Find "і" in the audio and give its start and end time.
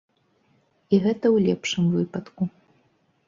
0.95-0.99